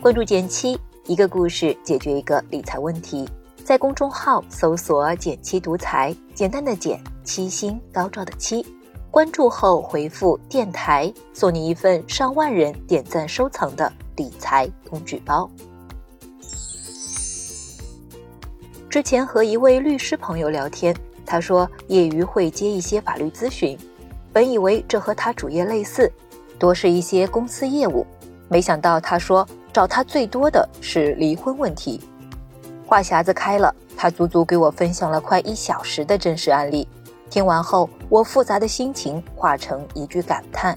[0.00, 3.28] 关注简七，一个故事解决一个理财问题。
[3.64, 8.64] 在公众号搜索“简七独裁，简单的简，七星高照的七。
[9.10, 15.50] 关注后回复“电台”，送你一份上万人点赞收藏的理财工具包。
[18.88, 20.94] 之前和一位律师朋友聊天，
[21.26, 23.76] 他说业余会接一些法律咨询，
[24.32, 26.08] 本以为这和他主业类似，
[26.56, 28.06] 多是一些公司业务，
[28.48, 29.44] 没想到他说。
[29.78, 32.00] 找他最多的是离婚问题，
[32.84, 36.88] 话匣子开了，他足足给我分享了快一小时的真实案例。
[37.30, 40.76] 听完后，我复杂的心情化成一句感叹：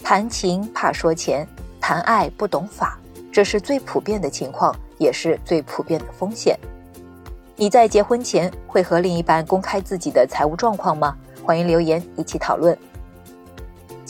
[0.00, 1.44] 谈情怕说钱，
[1.80, 3.00] 谈爱不懂法，
[3.32, 6.56] 这是最普遍的情况，也是最普遍的风险。
[7.56, 11.16] 你在结婚前会和另一半公开自己的财务状况吗？
[11.44, 12.78] 欢迎留言一起讨论。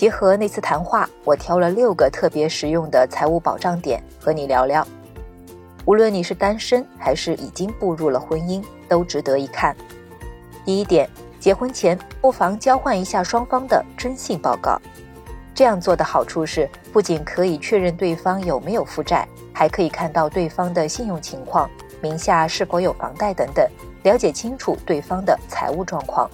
[0.01, 4.83] 结合那次谈话，我挑了六个特别实用的财务保障点和你聊聊。
[5.85, 9.77] 无论你是单身还是已经步入了婚姻，都值得一看。
[10.65, 11.07] 第一点，
[11.39, 14.81] 结婚前不妨交换一下双方的征信报告。
[15.55, 21.69] 这样做的好处是，不仅可以确认对方有没有负债，还可以看到对方的信用情况、
[22.01, 23.69] 名下是否有房贷等等，
[24.05, 26.27] 了解清楚对方的财务状况。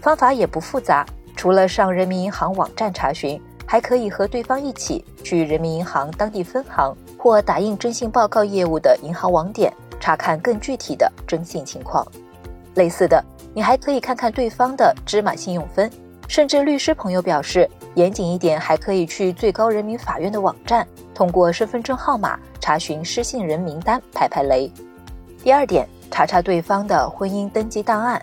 [0.00, 1.06] 方法也不复杂。
[1.42, 12.06] 除了上人民银行网站查询，还可以和对方一起去人民银行当地分行或打印征信报告业务的银行网点查看更具体的征信情况。
[12.76, 13.20] 类似的，
[13.52, 15.90] 你还可以看看对方的芝麻信用分，
[16.28, 24.70] 甚至律师朋友表示，严谨一点还可以去最高人民法院的网站，通过身份证号码查询失信人名单，排排雷。
[25.42, 28.22] 第二点，查查对方的婚姻登记档案。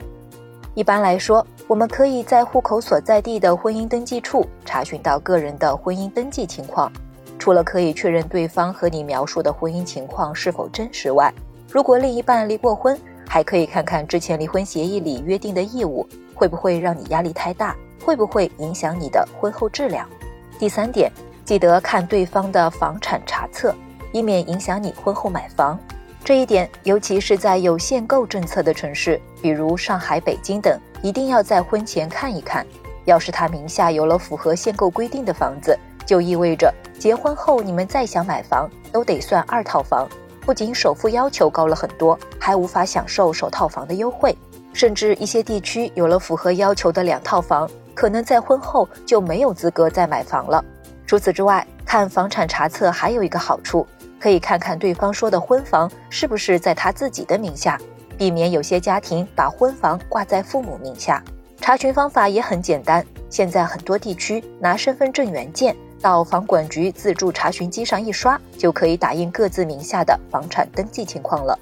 [0.73, 6.91] 一般来说，我们可以在户口所在地的婚姻登记处查询到个人的婚姻登记情况。
[7.37, 11.31] 除了可以确认对方和你描述的婚姻情况是否真实外，
[11.71, 16.03] 如果另一半离过婚，还可以看看之前离婚协议里约定的义务
[16.33, 20.09] 会不会让你压力太大，会不会影响你的婚后质量。
[20.57, 21.11] 第三点，
[21.45, 23.75] 记得看对方的房产查册，
[24.11, 25.77] 以免影响你婚后买房。
[26.25, 32.65] 这一点，尤其是在有限购政策的城市，比如上海、北京等，一定要在婚前看一看。
[33.05, 40.07] 要是他名下有了符合限购规定的房子，就意味着结婚后你们再想买房都得算二套房，
[40.41, 44.35] 不仅首付要求高了很多，还无法享受首套房的优惠。
[44.71, 50.63] 甚至一些地区有了符合要求的两套房，可能在婚后就没有资格再买房了。
[51.07, 53.87] 除此之外，看房产查册还有一个好处。
[54.19, 57.79] 可以看看对方说的婚房是不是在他自己的名下，
[58.19, 61.23] 避免有些家庭把婚房挂在父母名下。
[61.61, 71.57] 查询方法也很简单，现在很多地区拿身份证原件到房管局自助查询机上一刷，就可以打印各自名下的房产登记情况了。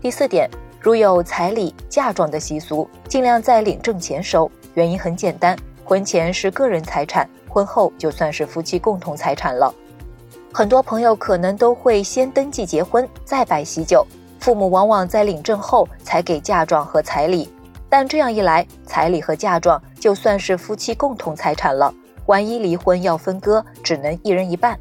[0.00, 0.48] 第四点，
[0.80, 4.50] 如有彩礼、嫁妆的习俗，尽量在领证前收。
[4.72, 5.54] 原因很简单，
[5.84, 9.74] 婚前是个人财产，婚后就算是夫妻共同财产了。
[10.52, 14.06] 很多朋友可能都会先登记结婚，再摆喜酒，
[14.38, 17.48] 父母往往在领证后才给嫁妆和彩礼。
[17.88, 21.92] 但这样一来，彩礼和嫁妆就算是夫妻共同财产了，
[22.26, 24.78] 万一离婚要分割，只能一人一半。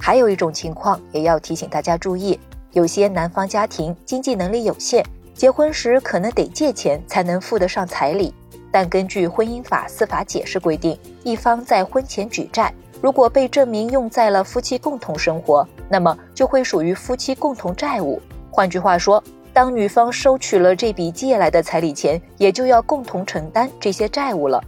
[0.00, 2.38] 还有一种情况也要提醒大家注意，
[2.72, 5.04] 有些男方家庭经济能力有限，
[5.34, 8.32] 结婚时可能得借钱才能付得上彩礼。
[8.70, 12.72] 但根据婚姻法司法解释规定，一方在婚前举债。
[13.00, 18.20] 如果被证明用在了夫妻共同生活，那么就会属于夫妻共同债务。
[18.54, 19.20] 换句话说，
[19.52, 24.62] 当女方收取了这笔借来的彩礼钱，也就要共同承担这些债务了。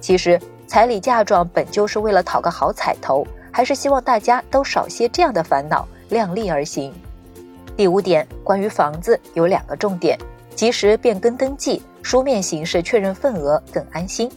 [0.00, 6.92] 其实，彩礼嫁妆本就是为了讨个好彩头，还是希望大家都少些这样的烦恼，量力而行。
[7.76, 10.18] 第五点，关于房子有两个重点：
[10.56, 14.28] 及时变更登记，书面形式确认份额更安心。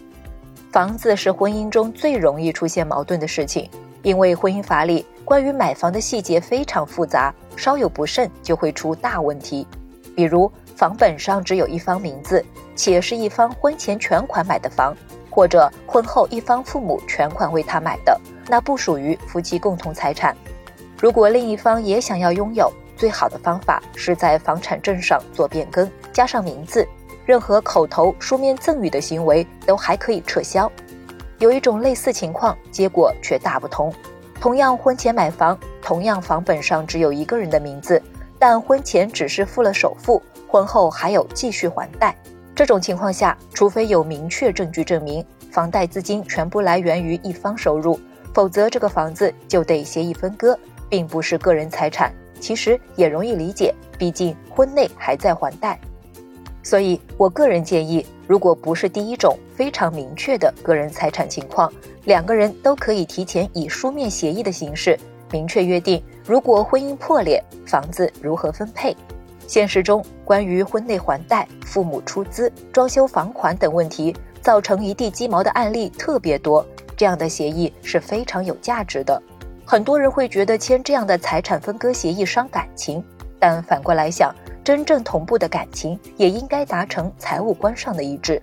[0.71, 3.67] 房子是婚姻中最容易出现矛盾的事情，
[4.03, 9.67] 因为婚姻法里关于买房的细节非常复杂，稍有不慎就会出大问题。
[10.15, 12.43] 比如房本上只有一方名字，
[12.75, 14.95] 且是一方婚前全款买的房，
[15.29, 20.35] 或者婚后一方父母全款为他买的，那不属于夫妻共同财产。
[20.99, 26.87] 如果另一方也想要拥有，最好的方法是在房产证上做变更，加上名字。
[27.23, 30.69] 任何口头、书面赠与的行为都还可以撤销。
[31.41, 33.91] 有一种类似情况，结果却大不同。
[34.39, 37.99] 同样婚前买房，同样房本上只有一个人的名字，
[38.37, 42.15] 但婚前只是付了首付，婚后还有继续还贷。
[42.53, 47.99] 这种情况下，除非有明确证据证明房贷资金全部来源于一方收入，
[48.35, 50.55] 否则这个房子就得协议分割，
[50.89, 55.79] 并不是个人财产，其实也容易理解，毕竟婚内还在还贷。
[56.63, 61.71] 所以，我个人建议，如果不是第一种非常明确的个人财产情况，
[62.05, 64.97] 两个人都可以提前以书面协议的形式
[65.31, 68.95] 明确约定，如果婚姻破裂，房子如何分配。
[69.47, 76.65] 现实中，关于婚内还贷、父母出资、装修房款等问题造成一地鸡毛的案例特别多，
[76.95, 79.21] 这样的协议是非常有价值的。
[79.65, 83.03] 很多人会觉得签这样的财产分割协议伤感情，
[83.39, 84.33] 但反过来想。
[84.63, 88.41] 真正同步的感情也应该达成财务观上的一致。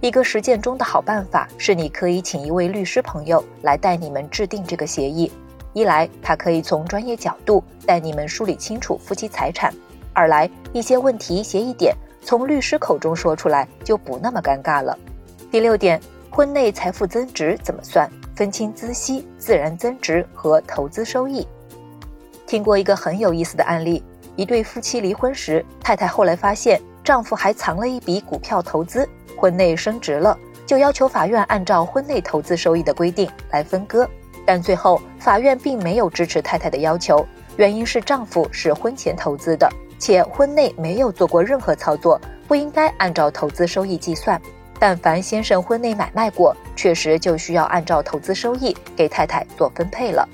[0.00, 5.32] 一个实践中的好办法是，你可以请一位律师朋友来带你们制定这个协议。
[5.72, 9.72] 一来，他可以从专业角度带你们梳理清楚夫妻财产；
[10.12, 14.96] 二来，一些问题、协议点从律师口中说出来就不那么尴尬了。
[15.50, 15.98] 第六点，
[16.30, 18.10] 婚内财富增值怎么算？
[18.36, 21.46] 分清孳息、自然增值和投资收益。
[22.46, 24.02] 听过一个很有意思的案例。
[24.36, 30.36] 一对夫妻离婚时，太太后来发现丈夫还藏了一笔股票投资，婚内升值了，
[30.66, 34.08] 就要求法院按照婚内投资收益的规定来分割。
[34.46, 37.26] 但最后法院并没有支持太太的要求，
[37.56, 44.40] 原因是丈夫是婚前投资的，且婚内没有做过任何操作，不应该按照投资收益计算。
[44.78, 50.28] 但凡先生婚内买卖过，确实就需要按照投资收益给太太做分配了。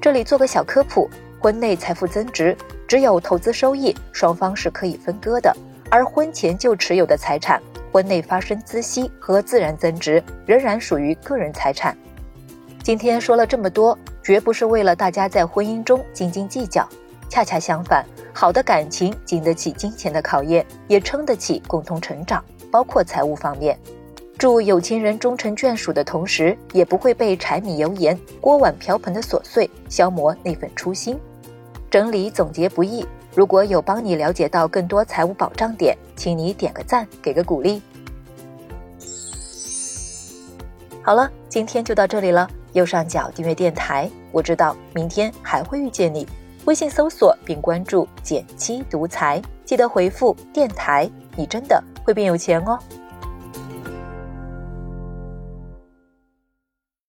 [0.00, 1.08] 这里做个小科普：
[1.38, 2.56] 婚内财富增值。
[2.94, 5.50] 只有投资收益，双方是可以分割的；
[5.90, 7.60] 而婚前就持有的财产，
[7.90, 11.98] 婚内发生孳息和自然增值，仍然属于个人财产。
[12.84, 16.88] 今天说了这么多，绝不是为了大家在婚姻中斤斤计较，
[17.28, 23.76] 恰恰相反，好的感情经得起金钱的考验，也撑得起共同成长，包括财务方面。
[24.38, 31.18] 祝有情人终成眷属的同时，也不会被柴米油盐、锅碗瓢盆的琐碎消磨那份初心。
[31.94, 33.06] 整理总结不易，
[33.36, 37.80] 如果有帮你了解到更多财务保障点，请你点个赞，给个鼓励。
[41.00, 42.50] 好了，今天就到这里了。
[42.72, 46.26] 右上角订阅电台，我知道明天还会遇见你。
[46.64, 51.08] 微信搜索并关注“减七独裁，记得回复“电台”，
[51.38, 52.76] 你真的会变有钱哦。